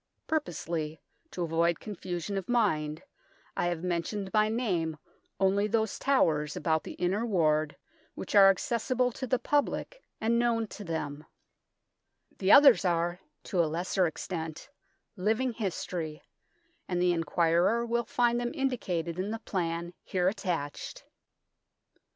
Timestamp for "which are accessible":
8.15-9.11